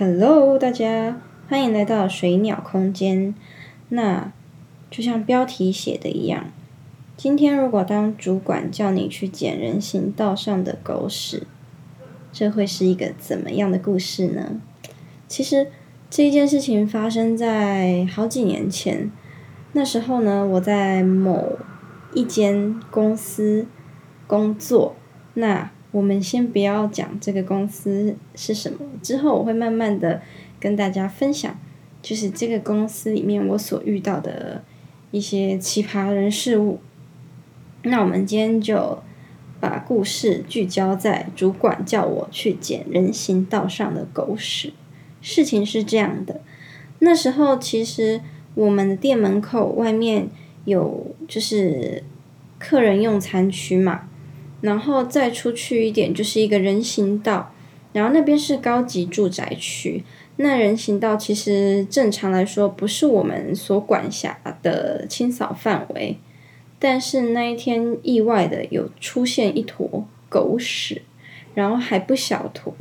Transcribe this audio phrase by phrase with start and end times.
[0.00, 3.34] Hello，大家欢迎来到水鸟空间。
[3.88, 4.30] 那
[4.92, 6.52] 就像标题写的一样，
[7.16, 11.48] 今天如果当主管叫你去捡人行道上的狗屎，
[12.32, 14.60] 这会是一个怎么样的故事呢？
[15.26, 15.66] 其实
[16.08, 19.10] 这件事情发生在好几年前，
[19.72, 21.58] 那时候呢，我在某
[22.14, 23.66] 一间公司
[24.28, 24.94] 工作。
[25.34, 30.20] 那我们先不要讲这个公司是什么，之后我会慢慢的
[30.60, 31.58] 跟大家分享，
[32.02, 34.62] 就是这个公司里面我所遇到的
[35.10, 36.78] 一些奇葩人事物。
[37.84, 38.98] 那我们今天就
[39.60, 44.74] 把故事聚焦在主管叫我去捡人行道上的狗屎。
[45.22, 46.42] 事情是这样的，
[46.98, 48.20] 那时候其实
[48.54, 50.28] 我们的店门口外面
[50.64, 52.04] 有就是
[52.58, 54.02] 客人用餐区嘛。
[54.60, 57.52] 然后再出去一点，就是一个人行道，
[57.92, 60.04] 然后那边是高级住宅区。
[60.36, 66.16] 那人行道其实正常来说不是我们所管辖的清扫范围，
[66.78, 71.02] 但是那一天意外的有出现一坨狗屎，
[71.54, 72.72] 然后还不小坨。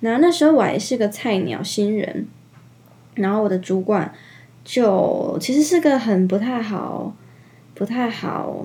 [0.00, 2.26] 然后那时候我还是个菜鸟新人，
[3.14, 4.12] 然后我的主管
[4.64, 7.14] 就其实是个很不太好、
[7.74, 8.64] 不太好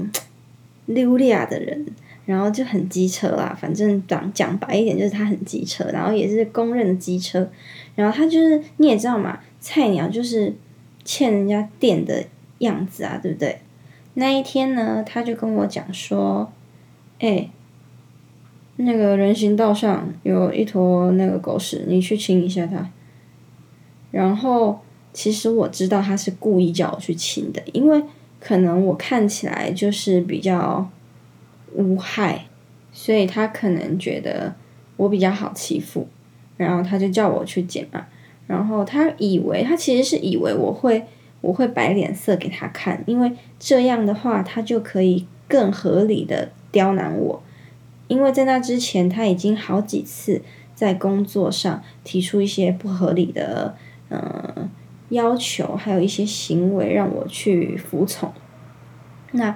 [0.85, 1.85] 溜利亚的人。
[2.27, 7.49] 然后就很机车啦，反正讲讲白一点就是他很机车，然后也是公认的机车。
[7.95, 10.53] 然后他就是你也知道嘛，菜鸟就是
[11.05, 12.25] 欠人家店的
[12.57, 13.61] 样子啊，对不对？
[14.15, 16.51] 那一天呢，他就跟我讲说
[17.19, 17.49] ：“哎，
[18.75, 22.91] 那个人行道上有一坨那个狗屎，你去清一下它。”
[24.11, 24.81] 然后
[25.13, 28.03] 其实我知道他是故意叫我去清的，因为
[28.41, 30.89] 可能我看起来就是比较。
[31.73, 32.45] 无害，
[32.91, 34.55] 所以他可能觉得
[34.95, 36.07] 我比较好欺负，
[36.55, 38.05] 然后他就叫我去捡嘛。
[38.47, 41.05] 然后他以为他其实是以为我会
[41.41, 47.43] 我会摆脸色给他看，因为这样的话他就可以更合理的刁难我。
[48.07, 50.41] 因为在那之前他已经好几次
[50.73, 53.75] 在工作上提出一些不合理的
[54.09, 54.69] 嗯
[55.09, 58.33] 要求，还有一些行为让我去服从。
[59.33, 59.55] 那。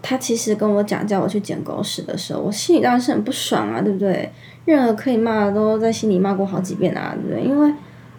[0.00, 4.30] 他其实跟我讲叫我去捡狗屎的时候，我心里当然是很不爽啊，对不对？
[4.64, 7.42] 任何可以骂的都在心里骂过好几遍啊，对不对？
[7.42, 7.72] 因为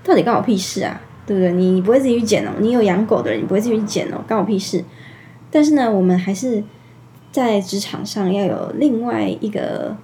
[0.03, 1.51] 到底关我屁事啊，对不对？
[1.53, 4.83] 你不会自己去捡哦，你有养狗的人你不会自己去捡哦，关我屁事。
[5.51, 6.63] 但是呢，我们还是
[7.31, 9.95] 在职场上要有另外一个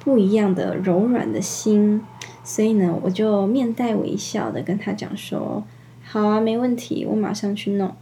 [0.00, 2.02] 不一样的柔软的心，
[2.42, 5.62] 所以呢，我就面带微笑的跟他讲说
[6.04, 7.94] ：“好啊，没问题，我马上去弄。”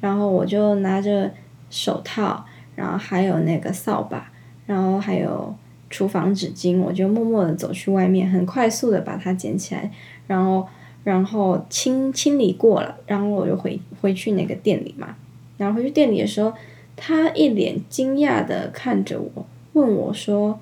[0.00, 1.32] 然后我就拿着
[1.70, 2.44] 手套。
[2.78, 4.30] 然后还有那个扫把，
[4.64, 5.52] 然后还有
[5.90, 9.90] 厨房纸巾，我就默默的走去外面，很快速的把它捡起来，
[10.28, 10.64] 然后
[11.02, 15.16] 然后清清理过了，然后我就回回去那个店里嘛。
[15.56, 16.52] 然后回去店里的时候，
[16.94, 20.60] 他一脸惊讶的看着我，问我说：“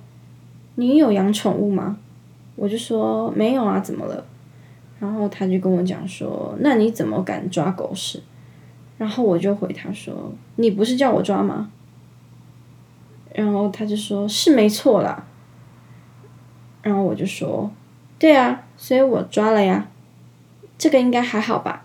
[0.76, 1.98] 你有养宠物吗？”
[2.56, 4.24] 我就说：“没有啊，怎么了？”
[4.98, 8.22] 然后他就跟我讲说：“那你怎么敢抓狗屎？”
[8.96, 11.70] 然后我就回他说：“你不是叫我抓吗？”
[13.36, 15.26] 然后他就说：“是没错啦。”
[16.80, 17.70] 然后我就说
[18.18, 19.90] ：“对啊，所以我抓了呀，
[20.78, 21.84] 这个应该还好吧？”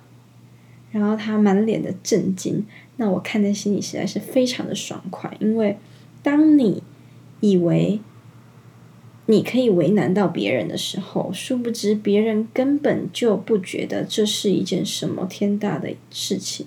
[0.92, 5.78] 然后他满脸的震惊，那我看在心里实在是非常的爽快，因为
[6.24, 6.82] 当你
[7.42, 8.00] 以为
[9.26, 16.66] 你可以为难到别人的时候，殊不知别人根本就不觉得这是一件什么天大的事情。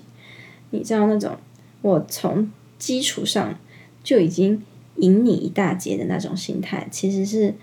[0.69, 1.37] 你知道那种
[1.81, 3.57] 我从基础上
[4.03, 4.61] 就已经。
[4.97, 7.53] 赢你一大截的那种心态，其实是，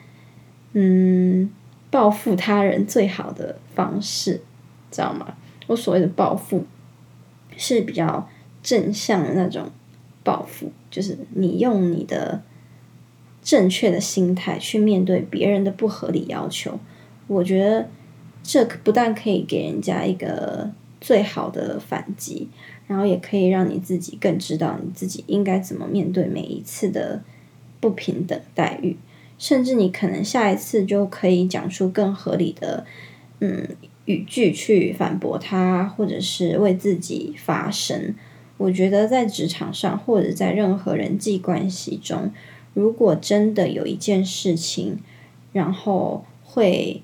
[0.72, 1.50] 嗯，
[1.90, 4.42] 报复他人最好的方式，
[4.90, 5.34] 知道吗？
[5.66, 6.64] 我所谓的报复，
[7.56, 8.28] 是比较
[8.62, 9.70] 正向的那种
[10.22, 12.42] 报复，就是你用你的
[13.42, 16.78] 正确的心态去面对别人的不合理要求，
[17.26, 17.88] 我觉得
[18.42, 20.70] 这不但可以给人家一个
[21.00, 22.48] 最好的反击。
[22.88, 27.22] 然后也可以让你自己更知道你自己应该怎么面对每一次的
[27.82, 28.96] 不平等待遇，
[29.36, 32.86] 甚至你可能下一次就可以讲出更合理的
[33.40, 33.68] 嗯
[34.06, 38.14] 语句去反驳他，或者是为自己发声。
[38.56, 42.32] 我觉得在职场上或者在任何人际关系中，
[42.72, 45.00] 如果真的有一件事情，
[45.52, 47.02] 然后会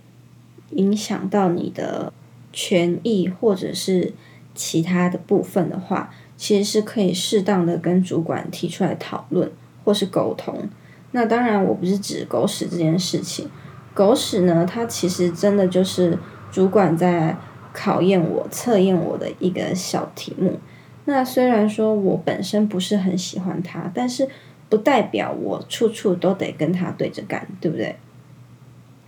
[0.71, 2.13] 影响到你的
[2.53, 4.15] 权益，或者是。
[4.55, 9.49] 其他的部分的话，其实是可以适当的跟主管提出来讨论
[9.89, 10.69] 或是沟通。
[11.13, 13.49] 那当然，我不是指狗屎这件事情。
[13.95, 16.19] 狗屎呢，它其实真的就是
[16.53, 17.35] 主管在
[17.73, 20.59] 考验我、测验我的一个小题目。
[21.07, 24.29] 那虽然说我本身不是很喜欢他，但是
[24.69, 27.97] 不代表我处处都得跟他对着干，对不对？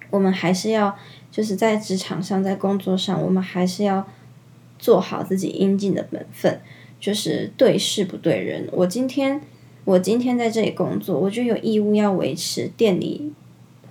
[0.09, 0.97] 我们还是要
[1.31, 4.09] 就是在职场上，在工作上，我们还是要
[4.79, 6.59] 做好自己应尽的本分，
[6.99, 8.67] 就是对事不对人。
[8.73, 9.43] 我今天
[9.85, 13.32] 我今天在这里工作，我就有义务要维持店里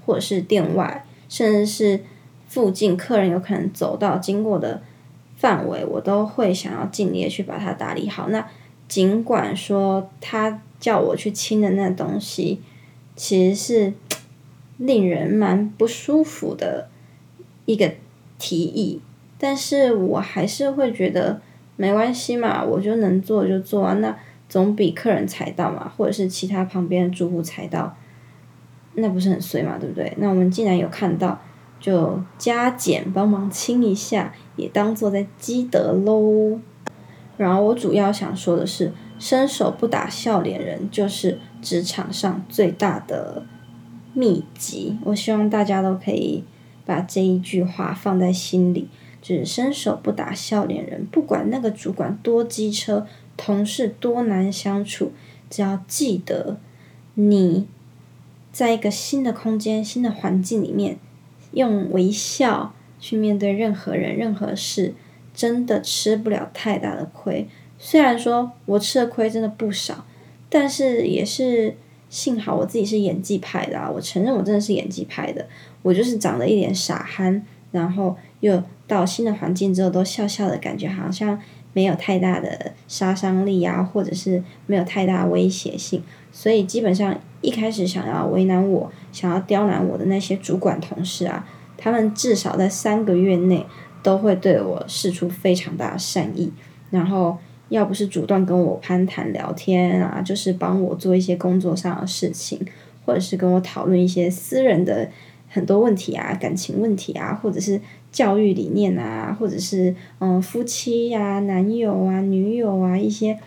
[0.05, 2.01] 或者是店外，甚至是
[2.47, 4.81] 附近客人有可能走到经过的
[5.37, 8.29] 范围，我都会想要尽力去把它打理好。
[8.29, 8.47] 那
[8.87, 12.61] 尽管说他叫我去清的那东西，
[13.15, 13.93] 其实是。
[14.81, 16.87] 令人蛮不舒服的
[17.65, 17.91] 一个
[18.37, 19.01] 提议，
[19.37, 21.41] 但是我还是会觉得
[21.75, 24.17] 没关系嘛，我就能做就做啊，那
[24.49, 27.95] 总比客人踩到嘛，或者是其他旁边的住户踩到，
[28.95, 30.11] 那不是很衰嘛，对不对？
[30.17, 31.39] 那我们既然有看到，
[31.79, 36.59] 就加减帮忙清一下，也当做在积德喽。
[37.37, 43.45] 然后我主要想说的是，伸手不打笑脸人，就是职场上最大的。
[44.11, 46.43] 秘籍，我希望大家都可以
[46.83, 48.89] 把这一句话放在心里，
[49.21, 51.05] 就是伸手不打笑脸人。
[51.05, 53.05] 不管那个主管多机车，
[53.41, 55.13] 同事多难相处，
[55.49, 56.57] 只要记得
[57.13, 57.65] 你
[58.51, 60.97] 在一个新的空间、新的环境里面，
[61.53, 64.93] 用微笑去面对任何人、任何事，
[65.33, 67.47] 真的吃不了太大的亏。
[67.77, 70.05] 虽然说我吃的亏真的不少，
[70.49, 71.75] 但是也是。
[72.11, 73.87] 幸好我自己是演技派的啊！
[73.87, 75.47] 我承认我真的是演技派的。
[75.83, 81.39] 我就是长得一脸傻憨，然后又到新的环境之后都笑笑的感觉，好像
[81.73, 86.03] 没有太大的杀伤力啊，或者是没有太大威胁性。
[86.31, 93.65] 所以基本上一开始想要为难我、想要刁难我的那些主管同事啊，他们至少在三个月内
[94.03, 96.51] 都会对我示出非常大的善意，
[96.89, 97.37] 然后。
[97.69, 102.59] 要不是主动跟我攀谈聊天啊，就是帮我做一些工作上的事情，
[103.05, 105.07] 或者是跟我讨论一些私人的
[105.47, 107.79] 很多问题啊，感情问题啊，或者是
[108.11, 113.39] 教育理念啊，或者是嗯夫妻呀、男友啊、女友啊一些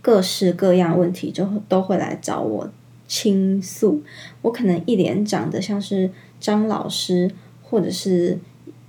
[0.00, 2.70] 各式各样问题，就都会来找我
[3.06, 4.02] 倾诉。
[4.42, 7.30] 我可能一脸长得像是张老师，
[7.62, 8.38] 或者是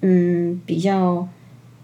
[0.02, 1.28] 嗯比较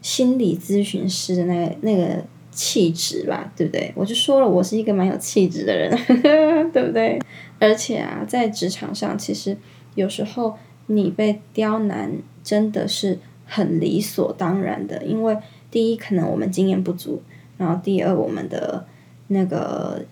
[0.01, 2.23] 心理咨询师的那个那个。
[2.59, 3.93] 气质吧，对不对？
[3.95, 5.91] 我就说了，我是一个蛮有气质的人，
[6.73, 7.19] 对不对？
[7.59, 9.55] 而且啊，在职场上，其实
[9.93, 10.57] 有时候
[10.87, 12.11] 你被刁难
[12.47, 15.37] 真的是很理所当然的，因为
[15.69, 17.21] 第一，可能我们经验不足，
[17.57, 18.85] 然后第二，我们的
[19.27, 20.05] 那个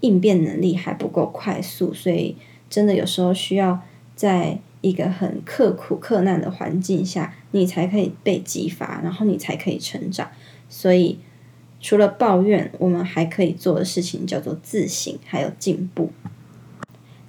[0.00, 2.36] 应变能力还不够快速，所以
[2.70, 3.80] 真的有时候需要
[4.16, 10.30] 在一个很刻苦、克难的环境下，你才可以被激发，然后你才可以成长，
[10.70, 11.18] 所以。
[11.84, 16.12] 除了抱怨，我们还可以做的事情叫做自省，还有进步。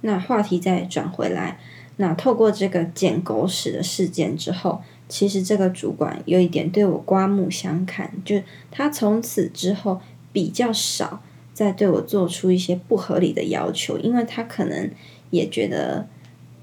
[0.02, 1.58] 那话题再转回来，
[1.96, 10.00] 那透过这个捡狗屎的事件之后，其实这个主管有一点对我刮目相看，就他从此之后
[10.32, 14.90] 比较少再对我做出一些不合理的要求，因为他可能
[15.30, 16.06] 也觉得，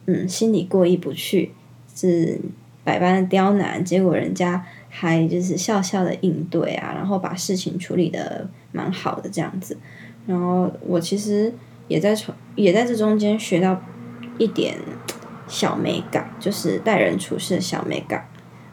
[0.05, 1.53] 嗯，心里过意不去，
[1.95, 2.39] 是
[2.83, 4.65] 百般的刁难，结果人家。
[4.93, 9.77] 还就是笑笑的应对啊，然后把事情处理的蛮好的这样子，
[10.27, 11.49] 然后我其实
[11.87, 13.81] 也在从也在这中间学到
[14.37, 14.75] 一点
[15.51, 18.25] 小美感，就是待人处事的小美感。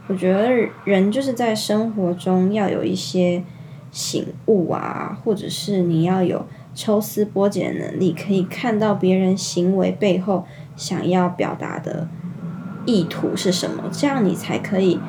[0.07, 0.49] 我觉得
[0.85, 3.43] 人就是在生活中要有一些
[3.91, 12.07] 醒悟啊，或者是你要有抽丝剥茧的能力，可以看到别人行为背后想要表达的
[12.87, 15.01] 意图是什么，这样你才可以。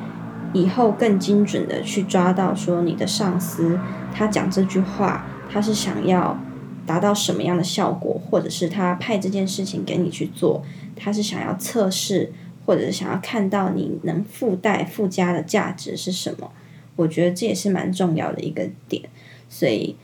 [0.52, 3.78] 以后更精准的去抓到说你的上司
[4.12, 6.36] 他讲这句话，他是想要
[6.84, 10.60] 达到什么样的效果，或者是他派这件事情给你去做，
[11.02, 12.30] 他是想要测试，
[12.66, 16.52] 或者想要看到你能附带附加的价值是什么？
[16.96, 19.02] 我觉得这也是蛮重要的一个点。
[19.48, 19.96] 所以，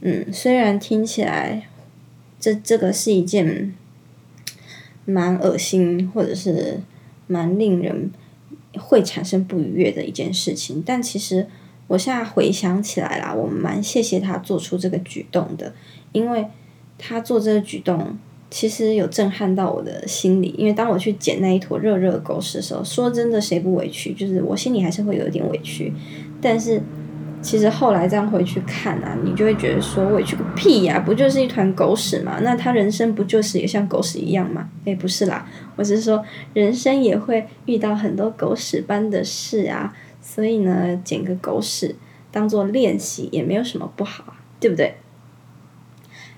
[0.00, 1.66] 嗯，虽然听起来
[2.38, 3.74] 这这个是一件
[5.06, 6.80] 蛮恶心，或者是
[7.26, 8.10] 蛮令人。
[8.76, 11.46] 会产生不愉悦的一件事情，但其实
[11.86, 15.72] 我现在回想起来啦，我蛮谢谢他做出这个举动的，
[16.10, 16.48] 因为
[16.98, 18.18] 他做这个举动
[18.50, 20.54] 其实有震撼到我的心里。
[20.56, 24.12] 因为当我去捡那一坨热热狗屎的时候，说真的，谁不委屈？
[24.12, 25.92] 就是我心里还是会有一点委屈。
[26.40, 26.80] 但是
[27.42, 32.38] 其实后来这样回去看啊，你就会觉得说委屈个屁呀，不就是一团狗屎嘛？
[32.40, 34.68] 那他人生不就是也像狗屎一样吗？
[34.84, 35.46] 诶，不是啦，
[35.76, 36.24] 我是说
[36.54, 41.96] 人生也会遇到很多狗屎般的事啊，所以呢，捡个狗屎
[42.30, 44.94] 当做练习也没有什么不好啊，对不对？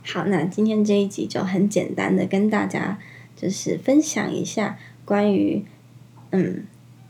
[0.07, 2.99] 好，那今天这一集就很简单的跟大家
[3.37, 5.65] 就是分享一下关于
[6.31, 6.65] 嗯。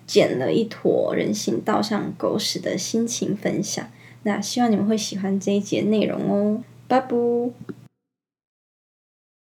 [0.07, 3.91] 捡了一坨人行道上狗屎的心情分享，
[4.23, 7.17] 那希望你们会喜欢这一节内容哦，拜拜。